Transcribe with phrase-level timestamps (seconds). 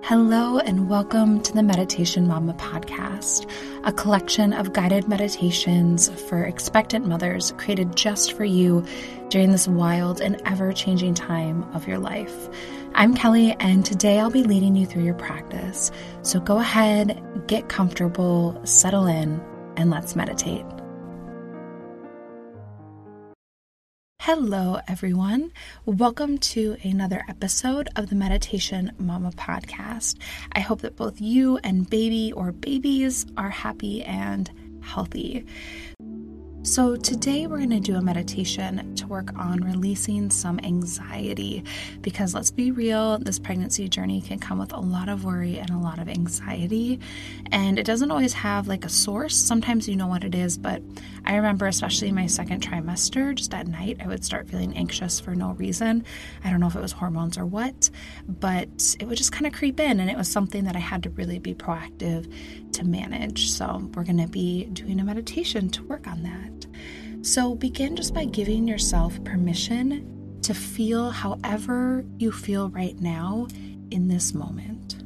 [0.00, 3.48] Hello, and welcome to the Meditation Mama podcast,
[3.84, 8.84] a collection of guided meditations for expectant mothers created just for you
[9.28, 12.48] during this wild and ever changing time of your life.
[12.94, 15.92] I'm Kelly, and today I'll be leading you through your practice.
[16.22, 19.40] So go ahead, get comfortable, settle in,
[19.76, 20.64] and let's meditate.
[24.26, 25.50] Hello, everyone.
[25.84, 30.16] Welcome to another episode of the Meditation Mama podcast.
[30.52, 34.48] I hope that both you and baby or babies are happy and
[34.80, 35.44] healthy.
[36.64, 41.64] So, today we're going to do a meditation to work on releasing some anxiety
[42.02, 45.70] because let's be real, this pregnancy journey can come with a lot of worry and
[45.70, 47.00] a lot of anxiety.
[47.50, 49.36] And it doesn't always have like a source.
[49.36, 50.80] Sometimes you know what it is, but
[51.24, 55.18] I remember, especially in my second trimester, just at night, I would start feeling anxious
[55.18, 56.04] for no reason.
[56.44, 57.90] I don't know if it was hormones or what,
[58.28, 59.98] but it would just kind of creep in.
[59.98, 62.32] And it was something that I had to really be proactive
[62.72, 63.50] to manage.
[63.50, 66.66] So, we're going to be doing a meditation to work on that.
[67.26, 73.46] So, begin just by giving yourself permission to feel however you feel right now
[73.90, 74.96] in this moment.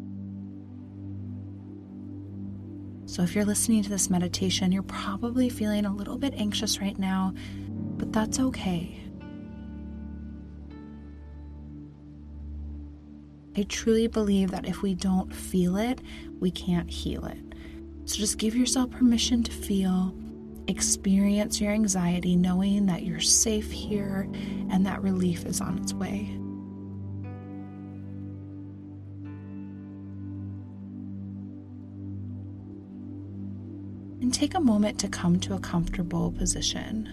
[3.06, 6.98] So, if you're listening to this meditation, you're probably feeling a little bit anxious right
[6.98, 7.34] now,
[7.96, 9.00] but that's okay.
[13.56, 16.00] I truly believe that if we don't feel it,
[16.40, 17.45] we can't heal it.
[18.06, 20.14] So just give yourself permission to feel,
[20.68, 24.28] experience your anxiety, knowing that you're safe here
[24.70, 26.30] and that relief is on its way.
[34.20, 37.10] And take a moment to come to a comfortable position.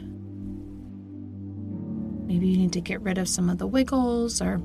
[2.27, 4.61] Maybe you need to get rid of some of the wiggles or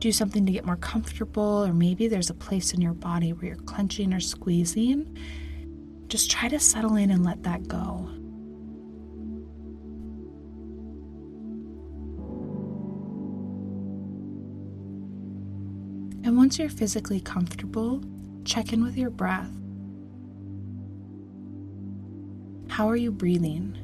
[0.00, 3.48] do something to get more comfortable, or maybe there's a place in your body where
[3.48, 5.16] you're clenching or squeezing.
[6.08, 8.08] Just try to settle in and let that go.
[16.22, 18.02] And once you're physically comfortable,
[18.44, 19.50] check in with your breath.
[22.68, 23.76] How are you breathing?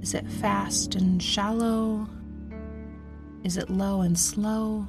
[0.00, 2.08] Is it fast and shallow?
[3.42, 4.86] Is it low and slow?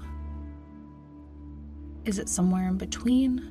[2.03, 3.47] Is it somewhere in between?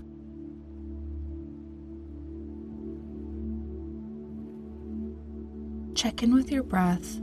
[5.95, 7.19] Check in with your breath,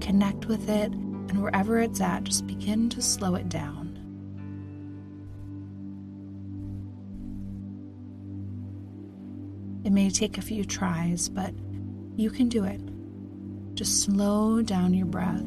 [0.00, 3.92] connect with it, and wherever it's at, just begin to slow it down.
[9.84, 11.54] It may take a few tries, but
[12.16, 12.80] you can do it.
[13.74, 15.44] Just slow down your breath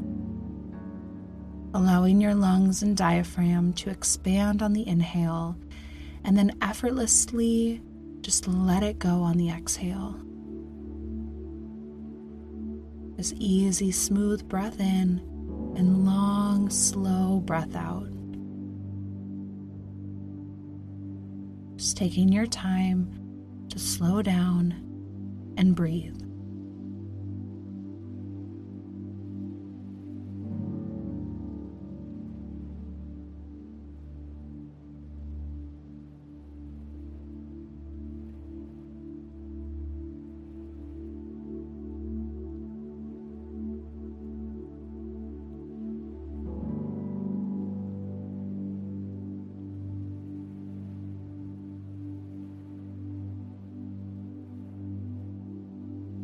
[1.77, 5.55] allowing your lungs and diaphragm to expand on the inhale,
[6.23, 7.79] and then effortlessly
[8.21, 10.19] just let it go on the exhale.
[13.15, 15.21] This easy, smooth breath in
[15.77, 18.09] and long, slow breath out.
[21.77, 23.07] Just taking your time
[23.69, 24.71] to slow down
[25.57, 26.16] and breathe.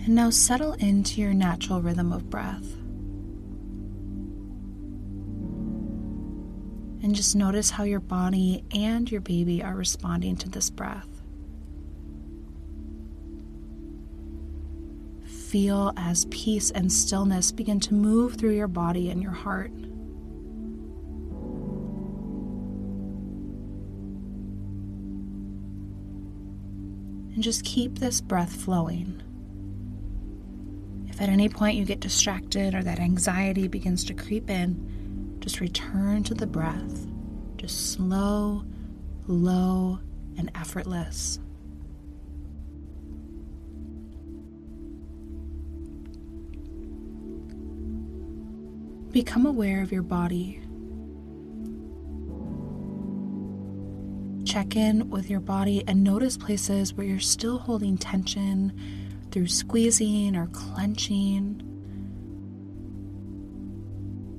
[0.05, 2.73] And now settle into your natural rhythm of breath.
[7.01, 11.07] And just notice how your body and your baby are responding to this breath.
[15.25, 19.71] Feel as peace and stillness begin to move through your body and your heart.
[27.33, 29.21] And just keep this breath flowing.
[31.13, 35.59] If at any point you get distracted or that anxiety begins to creep in, just
[35.59, 37.05] return to the breath.
[37.55, 38.65] Just slow,
[39.27, 39.99] low,
[40.39, 41.37] and effortless.
[49.11, 50.61] Become aware of your body.
[54.45, 58.73] Check in with your body and notice places where you're still holding tension
[59.33, 61.59] through squeezing or clenching.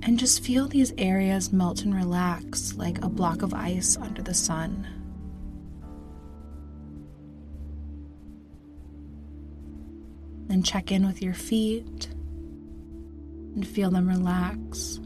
[0.03, 4.35] And just feel these areas melt and relax like a block of ice under the
[4.35, 4.87] sun.
[10.47, 12.07] Then check in with your feet
[13.57, 15.01] and feel them relax.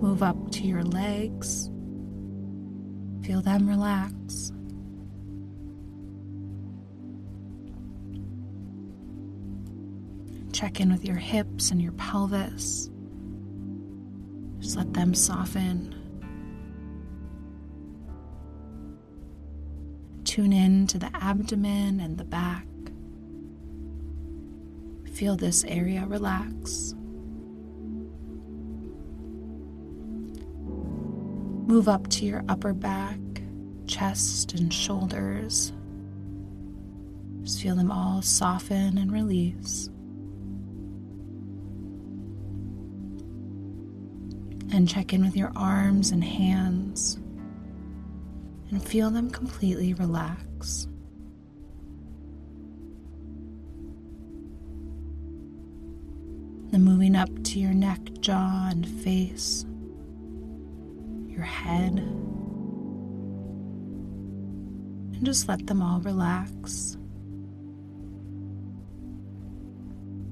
[0.00, 1.70] Move up to your legs,
[3.22, 4.52] feel them relax.
[10.64, 12.88] Check in with your hips and your pelvis.
[14.60, 15.94] Just let them soften.
[20.24, 22.66] Tune in to the abdomen and the back.
[25.12, 26.94] Feel this area relax.
[31.68, 33.20] Move up to your upper back,
[33.86, 35.74] chest, and shoulders.
[37.42, 39.90] Just feel them all soften and release.
[44.72, 47.18] And check in with your arms and hands
[48.70, 50.88] and feel them completely relax.
[56.70, 59.64] Then moving up to your neck, jaw, and face,
[61.28, 61.98] your head,
[65.12, 66.94] and just let them all relax.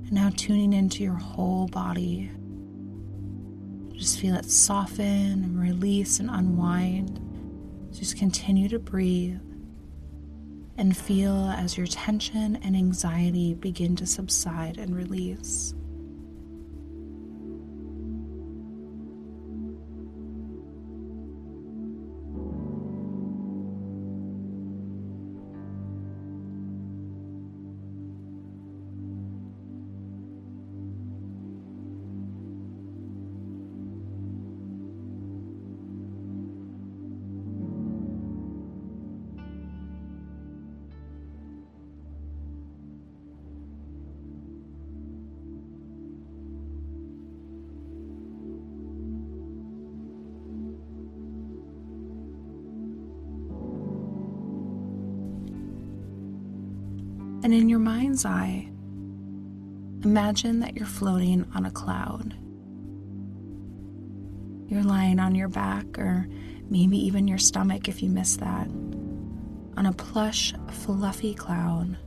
[0.02, 2.32] And now tuning into your whole body.
[4.02, 7.20] Just feel it soften and release and unwind.
[7.92, 9.38] Just continue to breathe
[10.76, 15.72] and feel as your tension and anxiety begin to subside and release.
[57.42, 58.68] And in your mind's eye,
[60.04, 62.36] imagine that you're floating on a cloud.
[64.68, 66.28] You're lying on your back, or
[66.70, 68.68] maybe even your stomach if you miss that,
[69.76, 71.98] on a plush, fluffy cloud.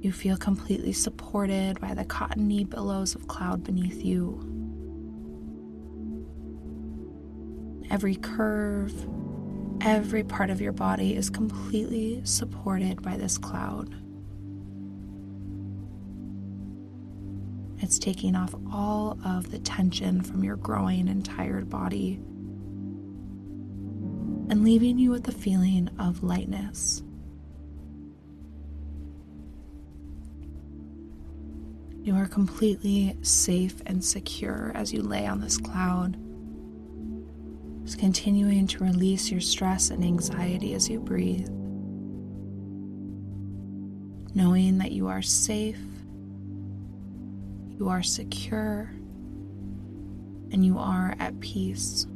[0.00, 4.38] You feel completely supported by the cottony billows of cloud beneath you.
[7.90, 8.94] Every curve,
[9.82, 13.94] Every part of your body is completely supported by this cloud.
[17.78, 22.20] It's taking off all of the tension from your growing and tired body
[24.50, 27.02] and leaving you with the feeling of lightness.
[32.02, 36.18] You are completely safe and secure as you lay on this cloud
[38.00, 41.50] continuing to release your stress and anxiety as you breathe.
[44.34, 45.78] Knowing that you are safe,
[47.78, 48.90] you are secure,
[50.50, 52.06] and you are at peace.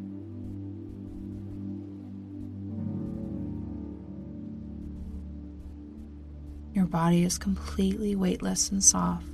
[6.73, 9.27] Your body is completely weightless and soft.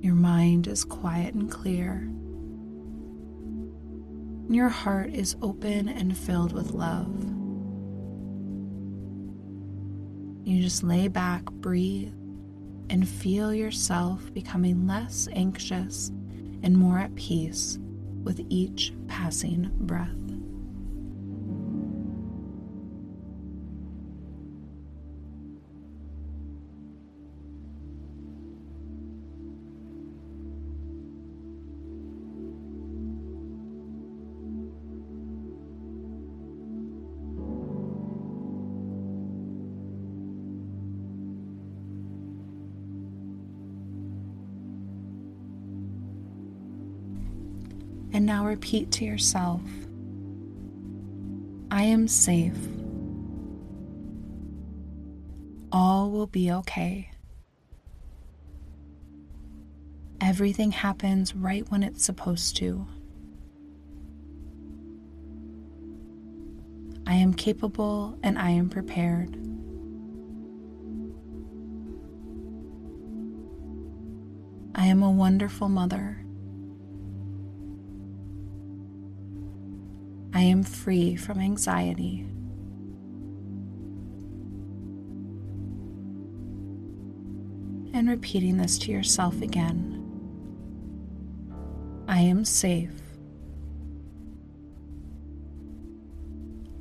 [0.00, 2.10] Your mind is quiet and clear
[4.54, 7.12] your heart is open and filled with love.
[10.46, 12.12] You just lay back, breathe,
[12.88, 16.10] and feel yourself becoming less anxious
[16.62, 17.78] and more at peace
[18.22, 20.25] with each passing breath.
[48.16, 49.60] And now repeat to yourself
[51.70, 52.56] I am safe.
[55.70, 57.10] All will be okay.
[60.18, 62.86] Everything happens right when it's supposed to.
[67.06, 69.36] I am capable and I am prepared.
[74.74, 76.25] I am a wonderful mother.
[80.36, 82.26] I am free from anxiety.
[87.94, 89.94] And repeating this to yourself again.
[92.06, 92.90] I am safe.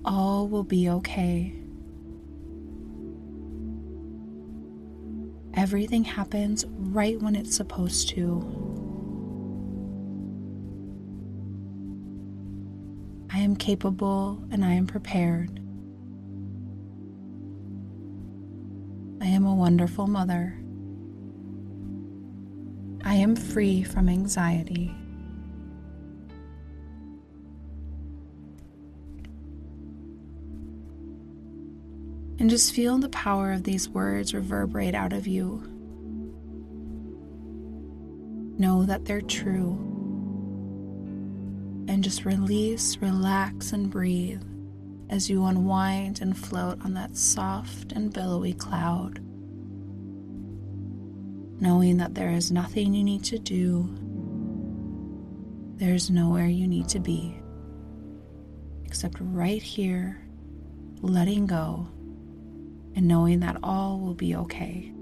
[0.04, 1.54] All will be okay.
[5.54, 8.65] Everything happens right when it's supposed to.
[13.66, 15.60] Capable and I am prepared.
[19.20, 20.56] I am a wonderful mother.
[23.04, 24.94] I am free from anxiety.
[32.38, 35.64] And just feel the power of these words reverberate out of you.
[38.60, 39.95] Know that they're true
[42.06, 44.44] just release, relax, and breathe
[45.10, 49.18] as you unwind and float on that soft and billowy cloud.
[51.60, 53.90] Knowing that there is nothing you need to do,
[55.78, 57.36] there's nowhere you need to be,
[58.86, 60.22] except right here,
[61.02, 61.88] letting go
[62.96, 64.94] and knowing that all will be okay.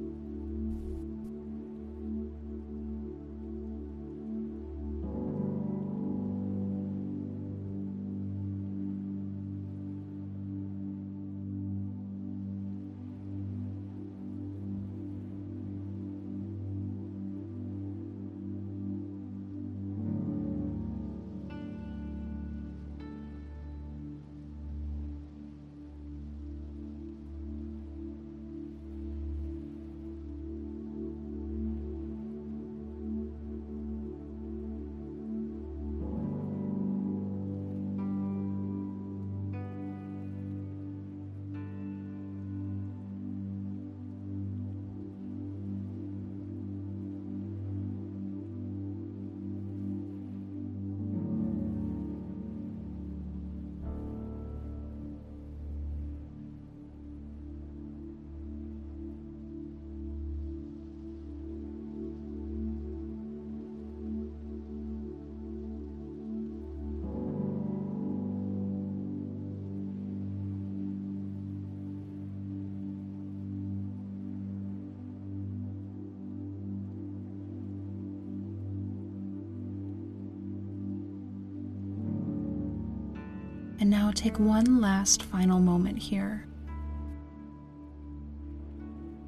[83.93, 86.47] Now take one last final moment here.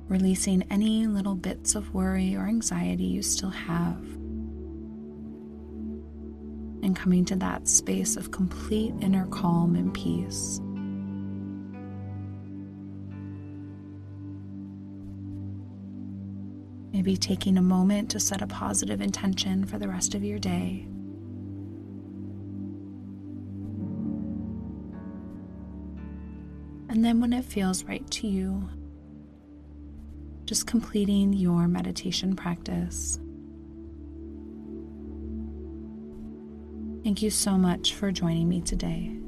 [0.08, 4.02] Releasing any little bits of worry or anxiety you still have.
[6.82, 10.60] And coming to that space of complete inner calm and peace.
[16.92, 20.88] Maybe taking a moment to set a positive intention for the rest of your day.
[26.96, 28.70] And then when it feels right to you,
[30.46, 33.20] just completing your meditation practice.
[37.04, 39.20] Thank you so much for joining me today.